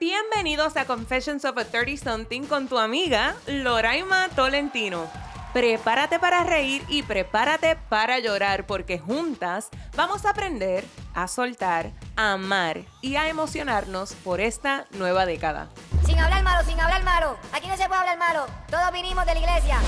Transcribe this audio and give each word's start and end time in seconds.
Bienvenidos 0.00 0.76
a 0.76 0.84
Confessions 0.84 1.44
of 1.44 1.58
a 1.58 1.64
30 1.64 1.96
Something 1.96 2.42
con 2.42 2.68
tu 2.68 2.78
amiga 2.78 3.34
Loraima 3.48 4.28
Tolentino. 4.28 5.08
Prepárate 5.52 6.20
para 6.20 6.44
reír 6.44 6.84
y 6.88 7.02
prepárate 7.02 7.74
para 7.88 8.20
llorar 8.20 8.64
porque 8.64 9.00
juntas 9.00 9.70
vamos 9.96 10.24
a 10.24 10.30
aprender 10.30 10.84
a 11.14 11.26
soltar, 11.26 11.90
a 12.14 12.34
amar 12.34 12.82
y 13.02 13.16
a 13.16 13.28
emocionarnos 13.28 14.12
por 14.12 14.40
esta 14.40 14.86
nueva 14.92 15.26
década. 15.26 15.68
Sin 16.06 16.20
hablar 16.20 16.44
malo, 16.44 16.64
sin 16.64 16.78
hablar 16.78 17.02
malo. 17.02 17.36
Aquí 17.52 17.66
no 17.66 17.76
se 17.76 17.88
puede 17.88 17.98
hablar 17.98 18.18
malo. 18.18 18.46
Todos 18.70 18.92
vinimos 18.92 19.26
de 19.26 19.34
la 19.34 19.40
iglesia. 19.40 19.80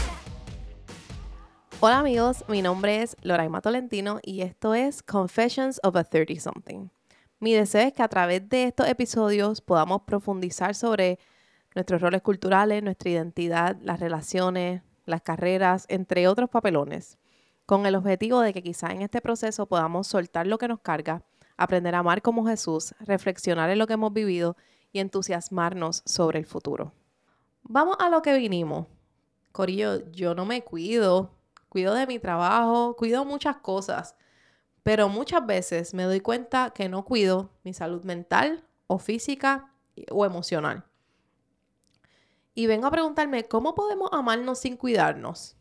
Hola 1.78 2.00
amigos, 2.00 2.44
mi 2.48 2.62
nombre 2.62 3.02
es 3.02 3.16
Loraima 3.22 3.60
Tolentino 3.60 4.18
y 4.22 4.42
esto 4.42 4.74
es 4.74 5.04
Confessions 5.04 5.78
of 5.84 5.94
a 5.94 6.02
30 6.02 6.40
Something. 6.40 6.88
Mi 7.42 7.54
deseo 7.54 7.88
es 7.88 7.94
que 7.94 8.02
a 8.02 8.08
través 8.08 8.46
de 8.50 8.64
estos 8.64 8.86
episodios 8.86 9.62
podamos 9.62 10.02
profundizar 10.02 10.74
sobre 10.74 11.18
nuestros 11.74 12.02
roles 12.02 12.20
culturales, 12.20 12.82
nuestra 12.82 13.08
identidad, 13.08 13.78
las 13.80 13.98
relaciones, 13.98 14.82
las 15.06 15.22
carreras, 15.22 15.86
entre 15.88 16.28
otros 16.28 16.50
papelones, 16.50 17.16
con 17.64 17.86
el 17.86 17.94
objetivo 17.94 18.40
de 18.40 18.52
que 18.52 18.62
quizá 18.62 18.90
en 18.92 19.00
este 19.00 19.22
proceso 19.22 19.64
podamos 19.64 20.06
soltar 20.06 20.46
lo 20.46 20.58
que 20.58 20.68
nos 20.68 20.80
carga, 20.80 21.22
aprender 21.56 21.94
a 21.94 22.00
amar 22.00 22.20
como 22.20 22.46
Jesús, 22.46 22.94
reflexionar 23.00 23.70
en 23.70 23.78
lo 23.78 23.86
que 23.86 23.94
hemos 23.94 24.12
vivido 24.12 24.58
y 24.92 25.00
entusiasmarnos 25.00 26.02
sobre 26.04 26.40
el 26.40 26.44
futuro. 26.44 26.92
Vamos 27.62 27.96
a 28.00 28.10
lo 28.10 28.20
que 28.20 28.36
vinimos. 28.36 28.86
Corillo, 29.52 30.10
yo 30.10 30.34
no 30.34 30.44
me 30.44 30.62
cuido, 30.62 31.30
cuido 31.70 31.94
de 31.94 32.06
mi 32.06 32.18
trabajo, 32.18 32.96
cuido 32.96 33.24
muchas 33.24 33.56
cosas 33.56 34.14
pero 34.82 35.08
muchas 35.08 35.46
veces 35.46 35.94
me 35.94 36.04
doy 36.04 36.20
cuenta 36.20 36.70
que 36.70 36.88
no 36.88 37.04
cuido 37.04 37.50
mi 37.64 37.74
salud 37.74 38.04
mental 38.04 38.66
o 38.86 38.98
física 38.98 39.72
o 40.10 40.24
emocional. 40.24 40.84
Y 42.54 42.66
vengo 42.66 42.86
a 42.86 42.90
preguntarme, 42.90 43.44
¿cómo 43.44 43.74
podemos 43.74 44.10
amarnos 44.12 44.58
sin 44.58 44.76
cuidarnos? 44.76 45.56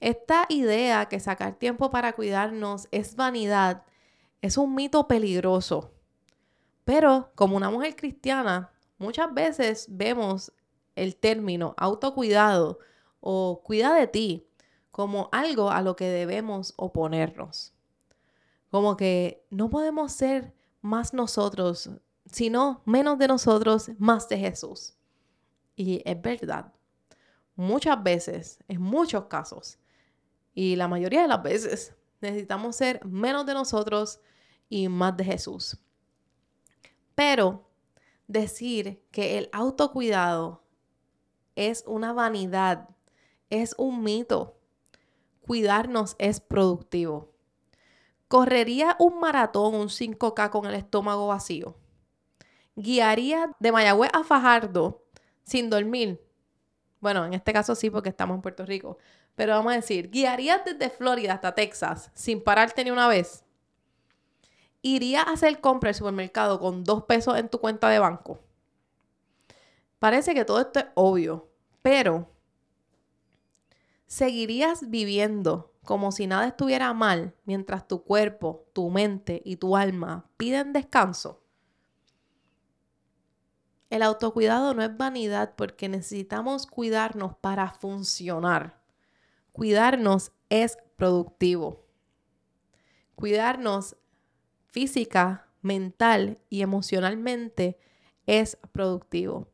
Esta 0.00 0.46
idea 0.48 1.06
que 1.06 1.20
sacar 1.20 1.54
tiempo 1.54 1.90
para 1.90 2.14
cuidarnos 2.14 2.88
es 2.90 3.16
vanidad 3.16 3.84
es 4.42 4.58
un 4.58 4.74
mito 4.74 5.08
peligroso. 5.08 5.92
Pero 6.84 7.32
como 7.34 7.56
una 7.56 7.70
mujer 7.70 7.96
cristiana, 7.96 8.72
muchas 8.98 9.32
veces 9.32 9.86
vemos 9.88 10.52
el 10.96 11.16
término 11.16 11.74
autocuidado 11.78 12.78
o 13.20 13.62
cuida 13.64 13.94
de 13.94 14.06
ti 14.06 14.46
como 14.90 15.28
algo 15.32 15.70
a 15.70 15.80
lo 15.80 15.96
que 15.96 16.08
debemos 16.08 16.74
oponernos. 16.76 17.73
Como 18.74 18.96
que 18.96 19.46
no 19.50 19.70
podemos 19.70 20.10
ser 20.10 20.52
más 20.80 21.14
nosotros, 21.14 21.90
sino 22.26 22.82
menos 22.84 23.20
de 23.20 23.28
nosotros, 23.28 23.92
más 23.98 24.28
de 24.28 24.36
Jesús. 24.36 24.96
Y 25.76 26.02
es 26.04 26.20
verdad. 26.20 26.72
Muchas 27.54 28.02
veces, 28.02 28.58
en 28.66 28.82
muchos 28.82 29.26
casos, 29.26 29.78
y 30.54 30.74
la 30.74 30.88
mayoría 30.88 31.22
de 31.22 31.28
las 31.28 31.40
veces, 31.40 31.94
necesitamos 32.20 32.74
ser 32.74 33.04
menos 33.04 33.46
de 33.46 33.54
nosotros 33.54 34.18
y 34.68 34.88
más 34.88 35.16
de 35.16 35.22
Jesús. 35.22 35.78
Pero 37.14 37.70
decir 38.26 39.04
que 39.12 39.38
el 39.38 39.50
autocuidado 39.52 40.64
es 41.54 41.84
una 41.86 42.12
vanidad, 42.12 42.88
es 43.50 43.76
un 43.78 44.02
mito. 44.02 44.58
Cuidarnos 45.42 46.16
es 46.18 46.40
productivo. 46.40 47.33
¿Correría 48.28 48.96
un 48.98 49.20
maratón, 49.20 49.74
un 49.74 49.88
5K 49.88 50.50
con 50.50 50.66
el 50.66 50.74
estómago 50.74 51.28
vacío? 51.28 51.76
¿Guiaría 52.76 53.52
de 53.58 53.72
Mayagüez 53.72 54.10
a 54.12 54.24
Fajardo 54.24 55.04
sin 55.44 55.70
dormir? 55.70 56.20
Bueno, 57.00 57.24
en 57.24 57.34
este 57.34 57.52
caso 57.52 57.74
sí, 57.74 57.90
porque 57.90 58.08
estamos 58.08 58.34
en 58.34 58.42
Puerto 58.42 58.64
Rico. 58.64 58.98
Pero 59.34 59.52
vamos 59.52 59.72
a 59.72 59.76
decir, 59.76 60.10
¿guiarías 60.10 60.64
desde 60.64 60.90
Florida 60.90 61.34
hasta 61.34 61.54
Texas 61.54 62.10
sin 62.14 62.42
pararte 62.42 62.84
ni 62.84 62.90
una 62.90 63.08
vez? 63.08 63.44
¿Iría 64.80 65.22
a 65.22 65.32
hacer 65.32 65.60
compra 65.60 65.90
al 65.90 65.94
supermercado 65.94 66.60
con 66.60 66.84
dos 66.84 67.04
pesos 67.04 67.36
en 67.38 67.48
tu 67.48 67.58
cuenta 67.60 67.88
de 67.88 67.98
banco? 67.98 68.38
Parece 69.98 70.34
que 70.34 70.44
todo 70.44 70.60
esto 70.60 70.80
es 70.80 70.86
obvio, 70.94 71.48
pero 71.82 72.28
¿seguirías 74.06 74.90
viviendo 74.90 75.73
como 75.84 76.12
si 76.12 76.26
nada 76.26 76.48
estuviera 76.48 76.92
mal 76.92 77.34
mientras 77.44 77.86
tu 77.86 78.02
cuerpo, 78.02 78.66
tu 78.72 78.90
mente 78.90 79.40
y 79.44 79.56
tu 79.56 79.76
alma 79.76 80.28
piden 80.36 80.72
descanso? 80.72 81.42
El 83.90 84.02
autocuidado 84.02 84.74
no 84.74 84.82
es 84.82 84.96
vanidad 84.96 85.54
porque 85.56 85.88
necesitamos 85.88 86.66
cuidarnos 86.66 87.36
para 87.36 87.70
funcionar. 87.70 88.82
Cuidarnos 89.52 90.32
es 90.48 90.78
productivo. 90.96 91.86
Cuidarnos 93.14 93.96
física, 94.66 95.46
mental 95.62 96.40
y 96.50 96.62
emocionalmente 96.62 97.78
es 98.26 98.58
productivo. 98.72 99.53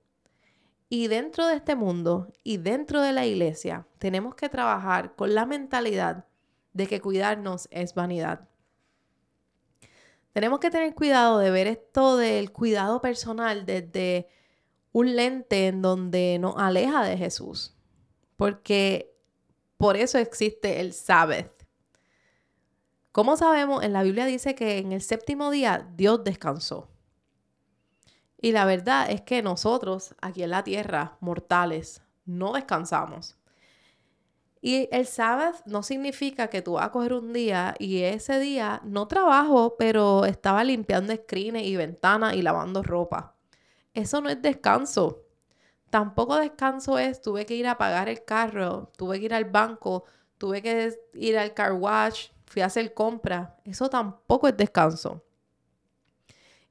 Y 0.92 1.06
dentro 1.06 1.46
de 1.46 1.54
este 1.54 1.76
mundo 1.76 2.32
y 2.42 2.56
dentro 2.56 3.00
de 3.00 3.12
la 3.12 3.24
iglesia 3.24 3.86
tenemos 3.98 4.34
que 4.34 4.48
trabajar 4.48 5.14
con 5.14 5.36
la 5.36 5.46
mentalidad 5.46 6.26
de 6.72 6.88
que 6.88 7.00
cuidarnos 7.00 7.68
es 7.70 7.94
vanidad. 7.94 8.48
Tenemos 10.32 10.58
que 10.58 10.70
tener 10.70 10.92
cuidado 10.96 11.38
de 11.38 11.52
ver 11.52 11.68
esto 11.68 12.16
del 12.16 12.50
cuidado 12.50 13.00
personal 13.00 13.66
desde 13.66 14.26
un 14.90 15.14
lente 15.14 15.68
en 15.68 15.80
donde 15.80 16.38
nos 16.40 16.56
aleja 16.56 17.04
de 17.04 17.16
Jesús. 17.16 17.76
Porque 18.36 19.14
por 19.76 19.96
eso 19.96 20.18
existe 20.18 20.80
el 20.80 20.92
Sabbath. 20.92 21.66
Como 23.12 23.36
sabemos, 23.36 23.84
en 23.84 23.92
la 23.92 24.02
Biblia 24.02 24.26
dice 24.26 24.56
que 24.56 24.78
en 24.78 24.90
el 24.90 25.02
séptimo 25.02 25.52
día 25.52 25.88
Dios 25.96 26.24
descansó. 26.24 26.89
Y 28.40 28.52
la 28.52 28.64
verdad 28.64 29.10
es 29.10 29.20
que 29.20 29.42
nosotros 29.42 30.14
aquí 30.22 30.42
en 30.42 30.50
la 30.50 30.64
tierra, 30.64 31.18
mortales, 31.20 32.02
no 32.24 32.54
descansamos. 32.54 33.36
Y 34.62 34.88
el 34.92 35.06
sábado 35.06 35.56
no 35.66 35.82
significa 35.82 36.48
que 36.48 36.62
tú 36.62 36.72
vas 36.72 36.86
a 36.86 36.90
coger 36.90 37.14
un 37.14 37.32
día 37.32 37.74
y 37.78 38.02
ese 38.02 38.38
día 38.38 38.80
no 38.84 39.08
trabajo, 39.08 39.76
pero 39.78 40.26
estaba 40.26 40.64
limpiando 40.64 41.14
screens 41.14 41.62
y 41.62 41.76
ventanas 41.76 42.34
y 42.34 42.42
lavando 42.42 42.82
ropa. 42.82 43.36
Eso 43.94 44.20
no 44.20 44.28
es 44.28 44.40
descanso. 44.40 45.22
Tampoco 45.90 46.36
descanso 46.36 46.98
es, 46.98 47.20
tuve 47.20 47.46
que 47.46 47.56
ir 47.56 47.66
a 47.66 47.78
pagar 47.78 48.08
el 48.08 48.24
carro, 48.24 48.90
tuve 48.96 49.18
que 49.18 49.26
ir 49.26 49.34
al 49.34 49.46
banco, 49.46 50.04
tuve 50.38 50.62
que 50.62 50.94
ir 51.14 51.38
al 51.38 51.52
car 51.54 51.72
wash, 51.72 52.28
fui 52.46 52.62
a 52.62 52.66
hacer 52.66 52.94
compra. 52.94 53.56
Eso 53.64 53.90
tampoco 53.90 54.46
es 54.46 54.56
descanso. 54.56 55.24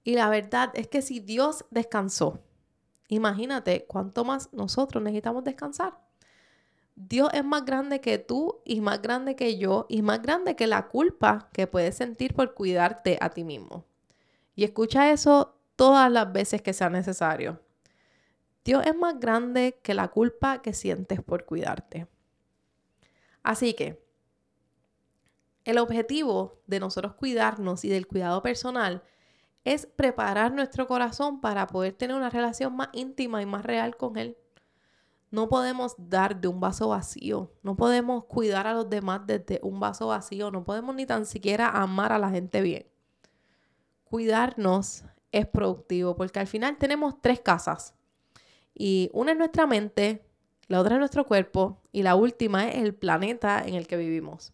Y 0.04 0.16
la 0.16 0.30
verdad 0.30 0.72
es 0.74 0.88
que 0.88 1.02
si 1.02 1.20
Dios 1.20 1.66
descansó, 1.72 2.40
imagínate 3.08 3.86
cuánto 3.86 4.24
más 4.24 4.52
nosotros 4.54 5.04
necesitamos 5.04 5.44
descansar. 5.44 6.00
Dios 6.96 7.30
es 7.34 7.46
más 7.46 7.64
grande 7.64 8.02
que 8.02 8.18
tú 8.18 8.62
y 8.66 8.82
más 8.82 9.02
grande 9.02 9.36
que 9.36 9.58
yo 9.58 9.86
y 9.88 10.02
más 10.02 10.22
grande 10.22 10.56
que 10.56 10.68
la 10.68 10.90
culpa 10.90 11.50
que 11.54 11.66
puedes 11.66 11.96
sentir 11.96 12.34
por 12.34 12.54
cuidarte 12.54 13.18
a 13.22 13.30
ti 13.30 13.44
mismo. 13.44 13.86
Y 14.54 14.66
escucha 14.66 15.12
eso 15.12 15.56
todas 15.78 16.12
las 16.12 16.32
veces 16.34 16.62
que 16.62 16.74
sea 16.74 16.90
necesario. 16.90 17.62
Dios 18.66 18.86
es 18.86 18.96
más 18.96 19.18
grande 19.18 19.80
que 19.82 19.94
la 19.94 20.10
culpa 20.10 20.62
que 20.62 20.74
sientes 20.74 21.22
por 21.22 21.46
cuidarte. 21.46 22.08
Así 23.44 23.74
que 23.74 24.04
el 25.64 25.78
objetivo 25.78 26.60
de 26.68 26.82
nosotros 26.82 27.14
cuidarnos 27.14 27.86
y 27.86 27.90
del 27.90 28.08
cuidado 28.08 28.42
personal 28.42 29.04
es 29.66 29.86
preparar 29.86 30.52
nuestro 30.54 30.88
corazón 30.88 31.42
para 31.42 31.68
poder 31.68 31.94
tener 31.94 32.16
una 32.16 32.30
relación 32.30 32.76
más 32.76 32.90
íntima 32.94 33.42
y 33.42 33.46
más 33.46 33.64
real 33.64 33.98
con 33.98 34.18
Él. 34.18 34.38
No 35.32 35.48
podemos 35.48 35.96
dar 35.98 36.40
de 36.42 36.48
un 36.48 36.60
vaso 36.60 36.90
vacío, 36.90 37.52
no 37.62 37.76
podemos 37.76 38.26
cuidar 38.26 38.66
a 38.66 38.74
los 38.74 38.90
demás 38.90 39.22
desde 39.28 39.60
un 39.62 39.80
vaso 39.80 40.08
vacío, 40.08 40.50
no 40.50 40.64
podemos 40.64 40.96
ni 40.96 41.06
tan 41.06 41.26
siquiera 41.26 41.70
amar 41.70 42.12
a 42.12 42.20
la 42.20 42.32
gente 42.32 42.62
bien. 42.62 42.88
Cuidarnos 44.06 45.04
es 45.32 45.46
productivo 45.46 46.16
porque 46.16 46.40
al 46.40 46.48
final 46.48 46.78
tenemos 46.78 47.22
tres 47.22 47.40
casas 47.42 47.94
y 48.74 49.12
una 49.14 49.34
es 49.34 49.38
nuestra 49.38 49.68
mente, 49.68 50.26
la 50.68 50.80
otra 50.80 50.96
es 50.96 51.00
nuestro 51.00 51.26
cuerpo 51.26 51.80
y 51.92 52.02
la 52.02 52.16
última 52.16 52.68
es 52.68 52.84
el 52.84 52.96
planeta 52.96 53.62
en 53.64 53.76
el 53.76 53.86
que 53.86 53.98
vivimos. 53.98 54.54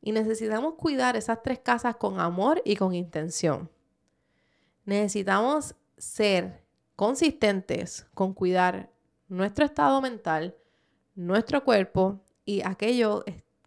Y 0.00 0.12
necesitamos 0.12 0.74
cuidar 0.74 1.16
esas 1.16 1.42
tres 1.42 1.58
casas 1.58 1.96
con 1.96 2.20
amor 2.20 2.62
y 2.64 2.76
con 2.76 2.94
intención 2.94 3.70
necesitamos 4.86 5.74
ser 5.98 6.64
consistentes 6.94 8.06
con 8.14 8.32
cuidar 8.32 8.90
nuestro 9.28 9.64
estado 9.64 10.00
mental, 10.00 10.56
nuestro 11.14 11.62
cuerpo 11.64 12.24
y 12.44 12.62
aquello 12.64 13.24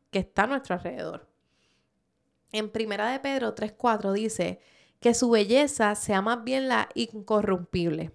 que 0.09 0.19
está 0.19 0.43
a 0.43 0.47
nuestro 0.47 0.75
alrededor. 0.75 1.29
En 2.51 2.71
Primera 2.71 3.11
de 3.11 3.19
Pedro 3.19 3.53
3.4 3.53 4.13
dice 4.13 4.59
que 4.99 5.13
su 5.13 5.29
belleza 5.29 5.93
sea 5.95 6.21
más 6.21 6.43
bien 6.43 6.67
la 6.67 6.89
incorrumpible, 6.95 8.11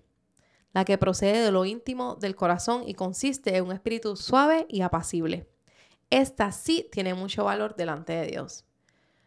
la 0.72 0.84
que 0.84 0.98
procede 0.98 1.44
de 1.44 1.52
lo 1.52 1.64
íntimo 1.64 2.16
del 2.16 2.34
corazón 2.34 2.82
y 2.86 2.94
consiste 2.94 3.56
en 3.56 3.66
un 3.66 3.72
espíritu 3.72 4.16
suave 4.16 4.66
y 4.68 4.80
apacible. 4.80 5.48
Esta 6.10 6.50
sí 6.52 6.88
tiene 6.90 7.14
mucho 7.14 7.44
valor 7.44 7.76
delante 7.76 8.12
de 8.12 8.26
Dios. 8.26 8.64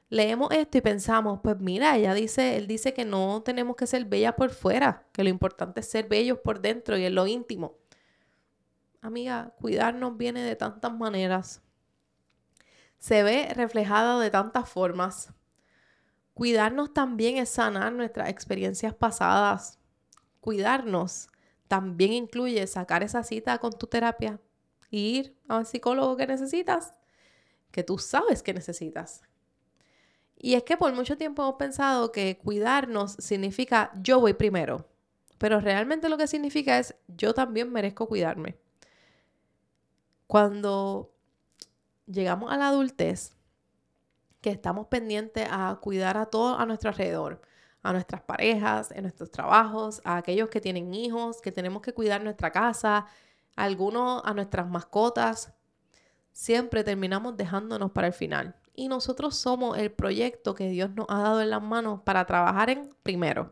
Leemos 0.09 0.51
esto 0.51 0.77
y 0.77 0.81
pensamos, 0.81 1.41
pues 1.43 1.59
mira, 1.59 1.97
ella 1.97 2.13
dice, 2.13 2.55
él 2.55 2.67
dice 2.67 2.93
que 2.93 3.03
no 3.03 3.41
tenemos 3.43 3.75
que 3.75 3.87
ser 3.87 4.05
bellas 4.05 4.35
por 4.35 4.51
fuera, 4.51 5.05
que 5.11 5.23
lo 5.23 5.29
importante 5.29 5.81
es 5.81 5.89
ser 5.89 6.07
bellos 6.07 6.39
por 6.39 6.61
dentro 6.61 6.97
y 6.97 7.05
en 7.05 7.15
lo 7.15 7.27
íntimo. 7.27 7.77
Amiga, 9.01 9.53
cuidarnos 9.59 10.17
viene 10.17 10.41
de 10.43 10.55
tantas 10.55 10.93
maneras. 10.93 11.61
Se 12.99 13.21
ve 13.23 13.51
reflejado 13.53 14.19
de 14.19 14.31
tantas 14.31 14.69
formas. 14.69 15.33
Cuidarnos 16.33 16.93
también 16.93 17.37
es 17.37 17.49
sanar 17.49 17.91
nuestras 17.91 18.29
experiencias 18.29 18.93
pasadas. 18.93 19.79
Cuidarnos 20.39 21.27
también 21.67 22.13
incluye 22.13 22.65
sacar 22.65 23.03
esa 23.03 23.23
cita 23.23 23.57
con 23.57 23.73
tu 23.73 23.87
terapia 23.87 24.39
ir 24.89 25.37
al 25.47 25.65
psicólogo 25.65 26.15
que 26.17 26.27
necesitas, 26.27 26.93
que 27.71 27.83
tú 27.83 27.97
sabes 27.97 28.43
que 28.43 28.53
necesitas. 28.53 29.21
Y 30.39 30.53
es 30.53 30.63
que 30.63 30.77
por 30.77 30.93
mucho 30.93 31.17
tiempo 31.17 31.41
hemos 31.41 31.55
pensado 31.55 32.11
que 32.11 32.37
cuidarnos 32.37 33.13
significa 33.13 33.91
yo 34.01 34.19
voy 34.19 34.33
primero, 34.33 34.87
pero 35.37 35.59
realmente 35.59 36.09
lo 36.09 36.17
que 36.17 36.27
significa 36.27 36.77
es 36.77 36.95
yo 37.07 37.33
también 37.33 37.71
merezco 37.71 38.07
cuidarme. 38.07 38.57
Cuando 40.27 41.13
llegamos 42.05 42.51
a 42.51 42.57
la 42.57 42.67
adultez, 42.67 43.35
que 44.41 44.51
estamos 44.51 44.87
pendientes 44.87 45.47
a 45.51 45.79
cuidar 45.81 46.17
a 46.17 46.27
todo 46.27 46.57
a 46.57 46.65
nuestro 46.65 46.89
alrededor, 46.89 47.41
a 47.81 47.91
nuestras 47.93 48.21
parejas, 48.21 48.91
en 48.91 49.03
nuestros 49.03 49.31
trabajos, 49.31 50.01
a 50.03 50.17
aquellos 50.17 50.49
que 50.49 50.61
tienen 50.61 50.93
hijos, 50.93 51.41
que 51.41 51.51
tenemos 51.51 51.81
que 51.81 51.93
cuidar 51.93 52.23
nuestra 52.23 52.51
casa, 52.51 53.07
a 53.55 53.63
algunos 53.63 54.21
a 54.23 54.33
nuestras 54.33 54.67
mascotas, 54.69 55.53
siempre 56.31 56.83
terminamos 56.83 57.35
dejándonos 57.35 57.91
para 57.91 58.07
el 58.07 58.13
final. 58.13 58.55
Y 58.79 58.89
nosotros 58.89 59.35
somos 59.35 59.75
el 59.79 59.91
proyecto 59.91 60.53
que 60.53 60.69
Dios 60.69 60.91
nos 60.91 61.07
ha 61.09 61.17
dado 61.17 61.41
en 61.41 61.49
las 61.49 61.63
manos 61.63 62.01
para 62.03 62.27
trabajar 62.27 62.69
en 62.69 62.93
primero. 63.01 63.51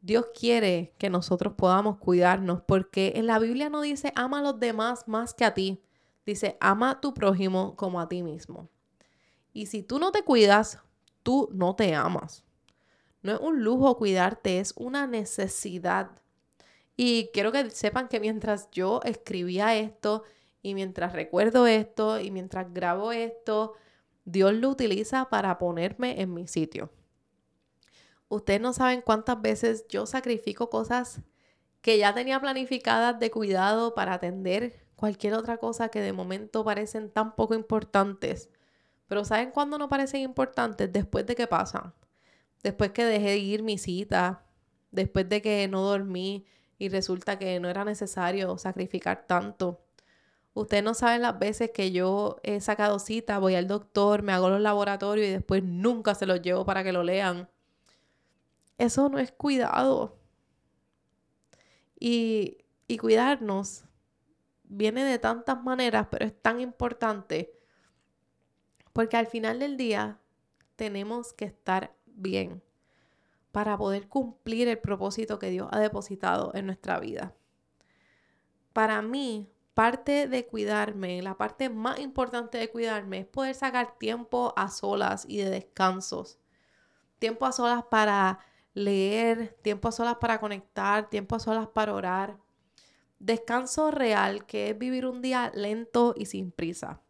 Dios 0.00 0.26
quiere 0.32 0.94
que 0.98 1.10
nosotros 1.10 1.54
podamos 1.54 1.98
cuidarnos 1.98 2.62
porque 2.62 3.14
en 3.16 3.26
la 3.26 3.40
Biblia 3.40 3.70
no 3.70 3.80
dice 3.80 4.12
ama 4.14 4.38
a 4.38 4.42
los 4.42 4.60
demás 4.60 5.08
más 5.08 5.34
que 5.34 5.44
a 5.44 5.52
ti. 5.52 5.82
Dice 6.24 6.56
ama 6.60 6.90
a 6.92 7.00
tu 7.00 7.12
prójimo 7.12 7.74
como 7.74 8.00
a 8.00 8.08
ti 8.08 8.22
mismo. 8.22 8.68
Y 9.52 9.66
si 9.66 9.82
tú 9.82 9.98
no 9.98 10.12
te 10.12 10.22
cuidas, 10.22 10.78
tú 11.24 11.48
no 11.52 11.74
te 11.74 11.96
amas. 11.96 12.44
No 13.22 13.32
es 13.32 13.40
un 13.40 13.64
lujo 13.64 13.96
cuidarte, 13.96 14.60
es 14.60 14.72
una 14.76 15.08
necesidad. 15.08 16.12
Y 16.96 17.30
quiero 17.32 17.50
que 17.50 17.68
sepan 17.70 18.06
que 18.06 18.20
mientras 18.20 18.70
yo 18.70 19.00
escribía 19.02 19.74
esto 19.74 20.22
y 20.68 20.74
mientras 20.74 21.12
recuerdo 21.12 21.66
esto 21.66 22.20
y 22.20 22.30
mientras 22.30 22.72
grabo 22.72 23.12
esto, 23.12 23.74
Dios 24.24 24.52
lo 24.52 24.68
utiliza 24.68 25.30
para 25.30 25.58
ponerme 25.58 26.20
en 26.20 26.34
mi 26.34 26.46
sitio. 26.46 26.90
Ustedes 28.28 28.60
no 28.60 28.74
saben 28.74 29.00
cuántas 29.00 29.40
veces 29.40 29.86
yo 29.88 30.04
sacrifico 30.04 30.68
cosas 30.68 31.22
que 31.80 31.96
ya 31.96 32.12
tenía 32.12 32.38
planificadas 32.38 33.18
de 33.18 33.30
cuidado 33.30 33.94
para 33.94 34.14
atender 34.14 34.84
cualquier 34.96 35.34
otra 35.34 35.56
cosa 35.56 35.88
que 35.88 36.02
de 36.02 36.12
momento 36.12 36.64
parecen 36.64 37.10
tan 37.10 37.34
poco 37.34 37.54
importantes. 37.54 38.50
Pero 39.06 39.24
¿saben 39.24 39.50
cuándo 39.50 39.78
no 39.78 39.88
parecen 39.88 40.20
importantes? 40.20 40.92
Después 40.92 41.24
de 41.24 41.34
que 41.34 41.46
pasan. 41.46 41.94
Después 42.62 42.90
que 42.90 43.06
dejé 43.06 43.30
de 43.30 43.38
ir 43.38 43.62
mi 43.62 43.78
cita. 43.78 44.44
Después 44.90 45.26
de 45.28 45.40
que 45.40 45.66
no 45.68 45.80
dormí 45.80 46.46
y 46.78 46.90
resulta 46.90 47.38
que 47.38 47.58
no 47.60 47.70
era 47.70 47.84
necesario 47.84 48.58
sacrificar 48.58 49.26
tanto. 49.26 49.80
Ustedes 50.54 50.82
no 50.82 50.94
saben 50.94 51.22
las 51.22 51.38
veces 51.38 51.70
que 51.70 51.92
yo 51.92 52.38
he 52.42 52.60
sacado 52.60 52.98
cita, 52.98 53.38
voy 53.38 53.54
al 53.54 53.68
doctor, 53.68 54.22
me 54.22 54.32
hago 54.32 54.48
los 54.48 54.60
laboratorios 54.60 55.28
y 55.28 55.30
después 55.30 55.62
nunca 55.62 56.14
se 56.14 56.26
los 56.26 56.42
llevo 56.42 56.64
para 56.64 56.82
que 56.82 56.92
lo 56.92 57.04
lean. 57.04 57.48
Eso 58.76 59.08
no 59.08 59.18
es 59.18 59.32
cuidado. 59.32 60.16
Y, 62.00 62.58
y 62.86 62.98
cuidarnos 62.98 63.84
viene 64.64 65.04
de 65.04 65.18
tantas 65.18 65.62
maneras, 65.62 66.08
pero 66.10 66.26
es 66.26 66.40
tan 66.40 66.60
importante 66.60 67.52
porque 68.92 69.16
al 69.16 69.26
final 69.26 69.58
del 69.58 69.76
día 69.76 70.18
tenemos 70.76 71.32
que 71.32 71.44
estar 71.44 71.94
bien 72.06 72.62
para 73.52 73.76
poder 73.76 74.08
cumplir 74.08 74.68
el 74.68 74.78
propósito 74.78 75.38
que 75.38 75.50
Dios 75.50 75.68
ha 75.72 75.80
depositado 75.80 76.52
en 76.54 76.66
nuestra 76.66 77.00
vida. 77.00 77.34
Para 78.72 79.02
mí, 79.02 79.48
parte 79.78 80.26
de 80.26 80.44
cuidarme, 80.44 81.22
la 81.22 81.36
parte 81.36 81.70
más 81.70 82.00
importante 82.00 82.58
de 82.58 82.68
cuidarme 82.68 83.20
es 83.20 83.26
poder 83.26 83.54
sacar 83.54 83.96
tiempo 83.96 84.52
a 84.56 84.70
solas 84.70 85.24
y 85.28 85.36
de 85.36 85.50
descansos. 85.50 86.40
Tiempo 87.20 87.46
a 87.46 87.52
solas 87.52 87.84
para 87.84 88.40
leer, 88.74 89.56
tiempo 89.62 89.86
a 89.86 89.92
solas 89.92 90.16
para 90.16 90.40
conectar, 90.40 91.08
tiempo 91.08 91.36
a 91.36 91.38
solas 91.38 91.68
para 91.68 91.94
orar. 91.94 92.38
Descanso 93.20 93.92
real, 93.92 94.46
que 94.46 94.70
es 94.70 94.76
vivir 94.76 95.06
un 95.06 95.22
día 95.22 95.52
lento 95.54 96.12
y 96.16 96.26
sin 96.26 96.50
prisa. 96.50 97.00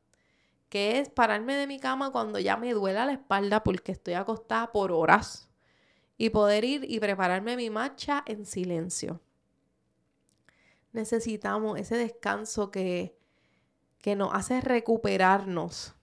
Que 0.68 0.98
es 0.98 1.08
pararme 1.08 1.54
de 1.54 1.66
mi 1.66 1.80
cama 1.80 2.12
cuando 2.12 2.38
ya 2.38 2.58
me 2.58 2.74
duela 2.74 3.06
la 3.06 3.12
espalda 3.12 3.64
porque 3.64 3.92
estoy 3.92 4.12
acostada 4.12 4.72
por 4.72 4.92
horas. 4.92 5.48
Y 6.18 6.28
poder 6.28 6.66
ir 6.66 6.84
y 6.86 7.00
prepararme 7.00 7.56
mi 7.56 7.70
marcha 7.70 8.22
en 8.26 8.44
silencio. 8.44 9.22
Necesitamos 10.92 11.78
ese 11.78 11.96
descanso 11.96 12.70
que, 12.70 13.18
que 13.98 14.16
nos 14.16 14.32
hace 14.34 14.60
recuperarnos, 14.60 15.94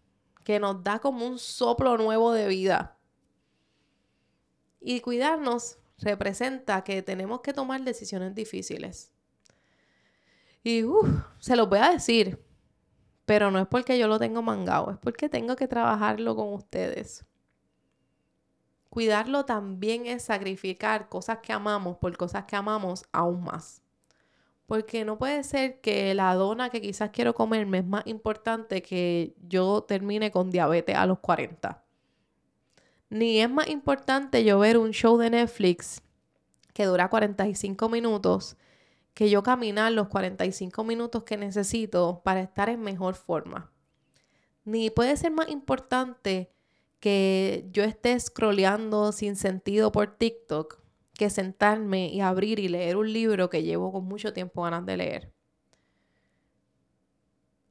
que 0.43 0.59
nos 0.59 0.83
da 0.83 0.99
como 0.99 1.25
un 1.25 1.39
soplo 1.39 1.97
nuevo 1.97 2.31
de 2.33 2.47
vida 2.47 2.95
y 4.85 5.01
cuidarnos 5.01 5.79
representa 5.97 6.83
que 6.83 7.01
tenemos 7.01 7.41
que 7.41 7.53
tomar 7.53 7.81
decisiones 7.81 8.35
difíciles. 8.35 9.11
Y 10.63 10.83
se 11.39 11.55
los 11.55 11.67
voy 11.67 11.79
a 11.79 11.89
decir, 11.89 12.45
pero 13.25 13.49
no 13.49 13.59
es 13.59 13.67
porque 13.67 13.97
yo 13.97 14.07
lo 14.07 14.19
tengo 14.19 14.43
mangado, 14.43 14.91
es 14.91 14.97
porque 14.99 15.27
tengo 15.27 15.55
que 15.55 15.67
trabajarlo 15.67 16.35
con 16.35 16.53
ustedes. 16.53 17.25
Cuidarlo 18.89 19.45
también 19.45 20.05
es 20.05 20.23
sacrificar 20.23 21.09
cosas 21.09 21.39
que 21.39 21.51
amamos 21.51 21.97
por 21.97 22.15
cosas 22.15 22.45
que 22.45 22.55
amamos 22.55 23.05
aún 23.11 23.43
más. 23.43 23.81
Porque 24.65 25.05
no 25.05 25.17
puede 25.17 25.43
ser 25.43 25.79
que 25.81 26.13
la 26.15 26.33
dona 26.33 26.69
que 26.69 26.81
quizás 26.81 27.11
quiero 27.11 27.35
comerme 27.35 27.79
es 27.79 27.85
más 27.85 28.05
importante 28.07 28.81
que 28.81 29.35
yo 29.47 29.83
termine 29.87 30.31
con 30.31 30.49
diabetes 30.49 30.95
a 30.95 31.05
los 31.05 31.19
40 31.19 31.85
ni 33.09 33.39
es 33.39 33.49
más 33.49 33.69
importante 33.69 34.43
yo 34.43 34.59
ver 34.59 34.77
un 34.77 34.91
show 34.91 35.17
de 35.17 35.29
Netflix 35.29 36.01
que 36.73 36.85
dura 36.85 37.09
45 37.09 37.89
minutos 37.89 38.57
que 39.13 39.29
yo 39.29 39.43
caminar 39.43 39.93
los 39.93 40.09
45 40.09 40.83
minutos 40.83 41.23
que 41.23 41.37
necesito 41.37 42.21
para 42.25 42.41
estar 42.41 42.67
en 42.67 42.81
mejor 42.81 43.15
forma. 43.15 43.71
Ni 44.65 44.89
puede 44.89 45.15
ser 45.15 45.31
más 45.31 45.47
importante 45.47 46.51
que 46.99 47.65
yo 47.71 47.83
esté 47.83 48.19
scrolleando 48.19 49.13
sin 49.13 49.37
sentido 49.37 49.93
por 49.93 50.17
TikTok 50.17 50.81
que 51.17 51.29
sentarme 51.29 52.09
y 52.09 52.21
abrir 52.21 52.59
y 52.59 52.67
leer 52.67 52.97
un 52.97 53.11
libro 53.11 53.49
que 53.49 53.63
llevo 53.63 53.91
con 53.91 54.05
mucho 54.05 54.33
tiempo 54.33 54.63
ganas 54.63 54.85
de 54.85 54.97
leer. 54.97 55.33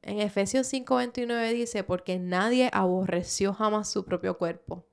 En 0.01 0.19
Efesios 0.19 0.67
5:29 0.71 1.53
dice, 1.53 1.83
porque 1.83 2.19
nadie 2.19 2.69
aborreció 2.73 3.53
jamás 3.53 3.89
su 3.89 4.05
propio 4.05 4.37
cuerpo, 4.37 4.85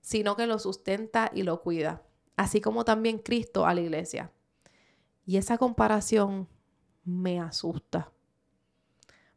sino 0.00 0.36
que 0.36 0.46
lo 0.46 0.58
sustenta 0.58 1.30
y 1.32 1.44
lo 1.44 1.62
cuida, 1.62 2.02
así 2.36 2.60
como 2.60 2.84
también 2.84 3.18
Cristo 3.18 3.66
a 3.66 3.74
la 3.74 3.80
iglesia. 3.80 4.32
Y 5.24 5.36
esa 5.36 5.58
comparación 5.58 6.48
me 7.04 7.40
asusta. 7.40 8.12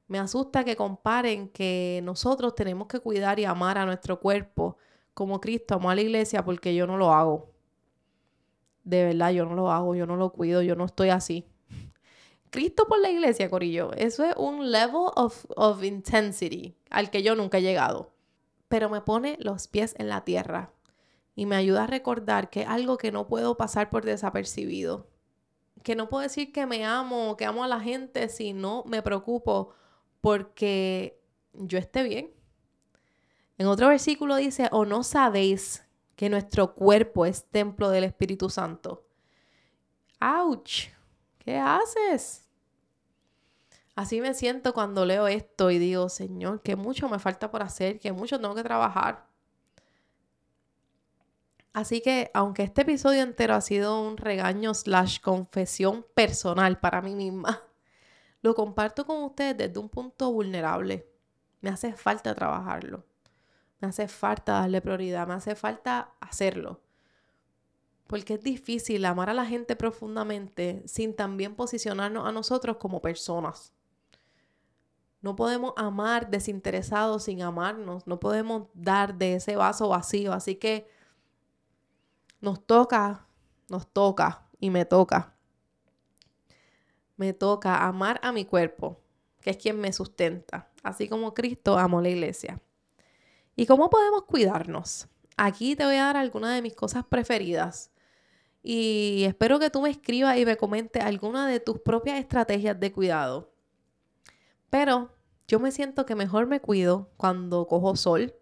Me 0.08 0.20
asusta 0.20 0.64
que 0.64 0.76
comparen 0.76 1.50
que 1.50 2.00
nosotros 2.04 2.56
tenemos 2.56 2.88
que 2.88 3.00
cuidar 3.00 3.40
y 3.40 3.46
amar 3.46 3.78
a 3.78 3.86
nuestro 3.86 4.20
cuerpo 4.20 4.78
como 5.14 5.40
Cristo 5.40 5.76
amó 5.76 5.90
a 5.90 5.96
la 5.96 6.02
iglesia 6.02 6.44
porque 6.44 6.76
yo 6.76 6.86
no 6.86 6.98
lo 6.98 7.14
hago. 7.14 7.55
De 8.86 9.04
verdad, 9.04 9.32
yo 9.32 9.46
no 9.46 9.56
lo 9.56 9.72
hago, 9.72 9.96
yo 9.96 10.06
no 10.06 10.16
lo 10.16 10.32
cuido, 10.32 10.62
yo 10.62 10.76
no 10.76 10.86
estoy 10.86 11.10
así. 11.10 11.46
Cristo 12.50 12.86
por 12.88 13.02
la 13.02 13.10
iglesia, 13.10 13.50
Corillo. 13.50 13.92
Eso 13.92 14.24
es 14.24 14.34
un 14.38 14.72
level 14.72 15.08
of, 15.18 15.46
of 15.58 15.84
intensity 15.84 16.78
al 16.90 17.10
que 17.10 17.22
yo 17.22 17.36
nunca 17.36 17.58
he 17.58 17.62
llegado 17.62 18.16
pero 18.68 18.90
me 18.90 19.00
pone 19.00 19.38
los 19.40 19.70
pies 19.70 19.96
en 20.00 20.10
la 20.10 20.26
tierra 20.26 20.74
y 21.34 21.46
me 21.46 21.56
ayuda 21.56 21.84
a 21.84 21.88
recordar 21.88 22.50
que 22.50 22.64
es 22.64 22.68
algo 22.68 22.98
que 22.98 23.10
no 23.12 23.26
puedo 23.26 23.56
pasar 23.56 23.90
por 23.90 24.04
desapercibido. 24.04 25.08
Que 25.84 25.96
no 25.96 26.10
puedo 26.10 26.24
decir 26.24 26.52
que 26.52 26.66
me 26.66 26.84
amo, 26.84 27.38
que 27.38 27.46
amo 27.46 27.64
a 27.64 27.70
la 27.70 27.80
gente 27.80 28.28
si 28.28 28.52
no 28.52 28.84
me 28.86 29.02
preocupo 29.02 29.74
porque 30.20 31.22
yo 31.54 31.78
esté 31.78 32.04
bien. 32.04 32.34
En 33.58 33.68
otro 33.68 33.88
versículo 33.88 34.36
dice, 34.36 34.68
o 34.74 34.86
no 34.86 35.04
sabéis 35.04 35.85
que 36.16 36.30
nuestro 36.30 36.74
cuerpo 36.74 37.26
es 37.26 37.46
templo 37.46 37.90
del 37.90 38.06
Espíritu 38.06 38.50
Santo. 38.50 39.06
¡Auch! 40.20 40.90
¿Qué 41.40 41.58
haces? 41.58 42.48
Así 43.96 44.20
me 44.20 44.34
siento 44.34 44.74
cuando 44.74 45.06
leo 45.06 45.28
esto 45.28 45.72
y 45.72 45.80
digo, 45.80 46.10
Señor, 46.10 46.62
que 46.62 46.76
mucho 46.76 47.08
me 47.08 47.20
falta 47.20 47.50
por 47.50 47.64
hacer, 47.64 48.00
que 48.00 48.12
mucho 48.12 48.40
tengo 48.40 48.56
que 48.56 48.64
trabajar. 48.64 49.26
Así 51.72 52.02
que, 52.02 52.32
aunque 52.34 52.64
este 52.64 52.82
episodio 52.82 53.22
entero 53.22 53.54
ha 53.54 53.62
sido 53.62 54.02
un 54.02 54.18
regaño 54.18 54.74
slash 54.74 55.20
confesión 55.20 56.06
personal 56.14 56.80
para 56.80 57.02
mí 57.02 57.16
misma, 57.16 57.62
lo 58.42 58.56
comparto 58.56 59.06
con 59.06 59.24
ustedes 59.24 59.58
desde 59.58 59.80
un 59.80 59.90
punto 59.90 60.32
vulnerable. 60.32 61.08
Me 61.62 61.70
hace 61.70 61.94
falta 61.94 62.34
trabajarlo. 62.34 63.06
Me 63.80 63.88
hace 63.88 64.08
falta 64.08 64.54
darle 64.54 64.82
prioridad. 64.82 65.28
Me 65.28 65.34
hace 65.34 65.56
falta 65.56 66.14
hacerlo. 66.20 66.82
Porque 68.08 68.36
es 68.36 68.42
difícil 68.42 69.04
amar 69.06 69.30
a 69.30 69.34
la 69.34 69.46
gente 69.46 69.76
profundamente 69.76 70.84
sin 70.86 71.16
también 71.16 71.56
posicionarnos 71.56 72.26
a 72.26 72.32
nosotros 72.32 72.78
como 72.78 73.02
personas. 73.02 73.74
No 75.22 75.36
podemos 75.36 75.74
amar 75.76 76.30
desinteresados 76.30 77.24
sin 77.24 77.42
amarnos. 77.42 78.06
No 78.06 78.20
podemos 78.20 78.68
dar 78.74 79.16
de 79.16 79.36
ese 79.36 79.56
vaso 79.56 79.90
vacío. 79.90 80.34
Así 80.34 80.56
que 80.56 80.88
nos 82.42 82.64
toca, 82.66 83.26
nos 83.70 83.88
toca 83.88 84.46
y 84.60 84.70
me 84.70 84.86
toca. 84.86 85.34
Me 87.18 87.34
toca 87.34 87.86
amar 87.86 88.20
a 88.22 88.32
mi 88.32 88.46
cuerpo, 88.46 89.00
que 89.42 89.50
es 89.50 89.58
quien 89.58 89.80
me 89.80 89.94
sustenta, 89.94 90.70
así 90.84 91.08
como 91.08 91.34
Cristo 91.34 91.78
amó 91.78 92.02
la 92.02 92.10
iglesia. 92.10 92.62
¿Y 93.56 93.66
cómo 93.66 93.90
podemos 93.90 94.24
cuidarnos? 94.24 95.08
Aquí 95.38 95.76
te 95.76 95.86
voy 95.86 95.96
a 95.96 96.06
dar 96.06 96.18
algunas 96.18 96.54
de 96.56 96.62
mis 96.62 96.76
cosas 96.76 97.06
preferidas. 97.06 97.92
Y 98.62 99.24
espero 99.28 99.60
que 99.60 99.70
tú 99.70 99.82
me 99.82 99.90
escribas 99.90 100.38
y 100.38 100.46
me 100.46 100.58
comentes 100.58 101.04
alguna 101.04 101.48
de 101.48 101.60
tus 101.60 101.80
propias 101.80 102.20
estrategias 102.20 102.80
de 102.80 102.92
cuidado. 102.92 103.54
Pero 104.70 105.16
yo 105.48 105.60
me 105.60 105.72
siento 105.72 106.06
que 106.06 106.16
mejor 106.16 106.48
me 106.48 106.60
cuido 106.60 107.12
cuando 107.16 107.68
cojo 107.68 107.96
sol, 107.96 108.36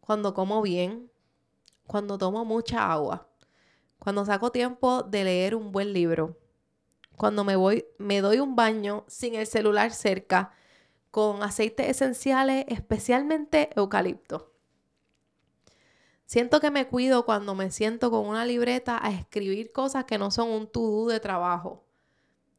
cuando 0.00 0.34
como 0.34 0.60
bien, 0.60 1.10
cuando 1.86 2.18
tomo 2.18 2.44
mucha 2.44 2.92
agua, 2.92 3.28
cuando 3.98 4.24
saco 4.26 4.50
tiempo 4.50 5.02
de 5.02 5.24
leer 5.24 5.54
un 5.54 5.72
buen 5.72 5.92
libro, 5.92 6.36
cuando 7.16 7.44
me 7.44 7.56
voy, 7.56 7.86
me 7.98 8.20
doy 8.20 8.38
un 8.40 8.56
baño 8.56 9.04
sin 9.06 9.34
el 9.34 9.46
celular 9.46 9.92
cerca, 9.92 10.52
con 11.10 11.42
aceites 11.42 11.88
esenciales, 11.88 12.64
especialmente 12.68 13.70
eucalipto. 13.76 14.52
Siento 16.26 16.60
que 16.60 16.70
me 16.70 16.86
cuido 16.86 17.24
cuando 17.24 17.56
me 17.56 17.72
siento 17.72 18.10
con 18.10 18.26
una 18.26 18.44
libreta 18.44 19.04
a 19.04 19.10
escribir 19.10 19.72
cosas 19.72 20.04
que 20.04 20.18
no 20.18 20.30
son 20.30 20.48
un 20.50 20.68
to-do 20.68 21.08
de 21.08 21.18
trabajo, 21.18 21.84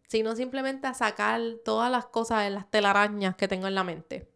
sino 0.09 0.35
simplemente 0.35 0.87
a 0.87 0.93
sacar 0.93 1.41
todas 1.63 1.89
las 1.89 2.05
cosas 2.07 2.43
de 2.43 2.49
las 2.49 2.69
telarañas 2.69 3.37
que 3.37 3.47
tengo 3.47 3.67
en 3.67 3.75
la 3.75 3.85
mente. 3.85 4.29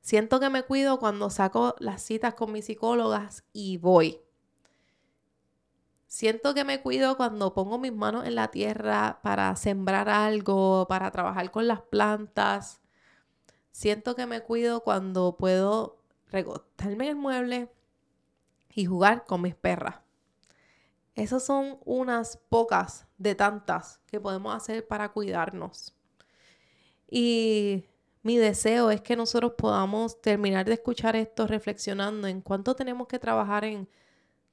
Siento 0.00 0.40
que 0.40 0.48
me 0.48 0.62
cuido 0.62 0.98
cuando 0.98 1.28
saco 1.28 1.76
las 1.78 2.02
citas 2.02 2.32
con 2.32 2.50
mis 2.50 2.64
psicólogas 2.64 3.44
y 3.52 3.76
voy. 3.76 4.18
Siento 6.10 6.54
que 6.54 6.64
me 6.64 6.82
cuido 6.82 7.16
cuando 7.16 7.54
pongo 7.54 7.78
mis 7.78 7.92
manos 7.92 8.26
en 8.26 8.34
la 8.34 8.48
tierra 8.48 9.20
para 9.22 9.54
sembrar 9.54 10.08
algo, 10.08 10.88
para 10.88 11.12
trabajar 11.12 11.52
con 11.52 11.68
las 11.68 11.82
plantas. 11.82 12.80
Siento 13.70 14.16
que 14.16 14.26
me 14.26 14.40
cuido 14.40 14.80
cuando 14.82 15.36
puedo 15.36 16.02
recostarme 16.26 17.10
el 17.10 17.14
mueble 17.14 17.70
y 18.74 18.86
jugar 18.86 19.24
con 19.24 19.42
mis 19.42 19.54
perras. 19.54 20.00
Esas 21.14 21.44
son 21.44 21.78
unas 21.84 22.38
pocas 22.48 23.06
de 23.16 23.36
tantas 23.36 24.00
que 24.08 24.18
podemos 24.18 24.52
hacer 24.52 24.88
para 24.88 25.12
cuidarnos. 25.12 25.94
Y 27.08 27.84
mi 28.24 28.36
deseo 28.36 28.90
es 28.90 29.00
que 29.00 29.14
nosotros 29.14 29.52
podamos 29.56 30.20
terminar 30.20 30.66
de 30.66 30.72
escuchar 30.72 31.14
esto 31.14 31.46
reflexionando 31.46 32.26
en 32.26 32.40
cuánto 32.40 32.74
tenemos 32.74 33.06
que 33.06 33.20
trabajar 33.20 33.64
en 33.64 33.88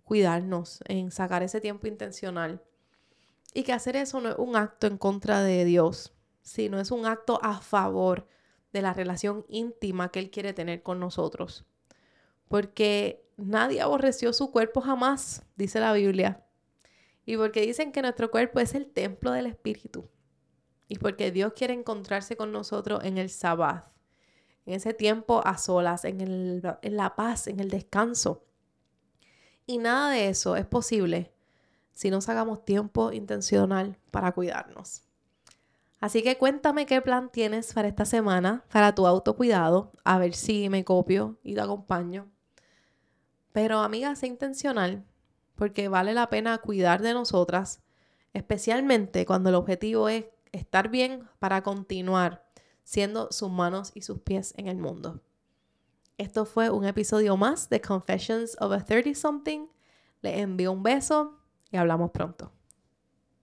cuidarnos, 0.07 0.79
en 0.85 1.11
sacar 1.11 1.43
ese 1.43 1.59
tiempo 1.59 1.85
intencional. 1.85 2.63
Y 3.53 3.63
que 3.63 3.73
hacer 3.73 3.97
eso 3.97 4.21
no 4.21 4.29
es 4.29 4.35
un 4.37 4.55
acto 4.55 4.87
en 4.87 4.97
contra 4.97 5.43
de 5.43 5.65
Dios, 5.65 6.13
sino 6.41 6.79
es 6.79 6.91
un 6.91 7.05
acto 7.05 7.39
a 7.43 7.59
favor 7.59 8.25
de 8.71 8.81
la 8.81 8.93
relación 8.93 9.45
íntima 9.49 10.09
que 10.09 10.19
Él 10.19 10.31
quiere 10.31 10.53
tener 10.53 10.81
con 10.81 11.01
nosotros. 11.01 11.65
Porque 12.47 13.27
nadie 13.35 13.81
aborreció 13.81 14.31
su 14.31 14.49
cuerpo 14.49 14.79
jamás, 14.79 15.43
dice 15.57 15.81
la 15.81 15.91
Biblia. 15.91 16.41
Y 17.25 17.35
porque 17.35 17.59
dicen 17.59 17.91
que 17.91 18.01
nuestro 18.01 18.31
cuerpo 18.31 18.61
es 18.61 18.75
el 18.75 18.87
templo 18.87 19.31
del 19.31 19.47
Espíritu. 19.47 20.07
Y 20.87 20.99
porque 20.99 21.31
Dios 21.31 21.51
quiere 21.51 21.73
encontrarse 21.73 22.37
con 22.37 22.53
nosotros 22.53 23.03
en 23.03 23.17
el 23.17 23.29
sabbat, 23.29 23.91
en 24.65 24.75
ese 24.75 24.93
tiempo 24.93 25.41
a 25.45 25.57
solas, 25.57 26.05
en, 26.05 26.21
en 26.21 26.95
la 26.95 27.15
paz, 27.17 27.47
en 27.47 27.59
el 27.59 27.69
descanso. 27.69 28.46
Y 29.67 29.77
nada 29.77 30.09
de 30.11 30.29
eso 30.29 30.55
es 30.55 30.65
posible 30.65 31.31
si 31.91 32.09
no 32.09 32.21
sacamos 32.21 32.63
tiempo 32.63 33.11
intencional 33.11 33.97
para 34.11 34.31
cuidarnos. 34.31 35.03
Así 35.99 36.23
que 36.23 36.37
cuéntame 36.37 36.85
qué 36.85 37.01
plan 37.01 37.29
tienes 37.29 37.73
para 37.73 37.87
esta 37.87 38.05
semana, 38.05 38.63
para 38.71 38.95
tu 38.95 39.05
autocuidado, 39.05 39.91
a 40.03 40.19
ver 40.19 40.35
si 40.35 40.69
me 40.69 40.85
copio 40.85 41.37
y 41.43 41.53
te 41.53 41.61
acompaño. 41.61 42.31
Pero 43.51 43.79
amiga, 43.79 44.15
sé 44.15 44.27
intencional, 44.27 45.03
porque 45.55 45.89
vale 45.89 46.13
la 46.13 46.29
pena 46.29 46.59
cuidar 46.59 47.01
de 47.01 47.13
nosotras, 47.13 47.81
especialmente 48.33 49.25
cuando 49.25 49.49
el 49.49 49.55
objetivo 49.55 50.07
es 50.07 50.25
estar 50.53 50.89
bien 50.89 51.27
para 51.39 51.61
continuar 51.61 52.47
siendo 52.83 53.31
sus 53.31 53.49
manos 53.49 53.91
y 53.95 54.03
sus 54.03 54.19
pies 54.19 54.53
en 54.55 54.67
el 54.67 54.77
mundo. 54.77 55.19
Esto 56.17 56.45
fue 56.45 56.71
un 56.71 56.83
episodio 56.83 57.37
más 57.37 57.69
de 57.69 57.79
Confessions 57.79 58.57
of 58.59 58.71
a 58.71 58.83
30 58.83 59.13
Something. 59.13 59.67
Les 60.21 60.39
envío 60.39 60.71
un 60.71 60.81
beso 60.81 61.37
y 61.69 61.77
hablamos 61.77 62.09
pronto. 62.09 62.51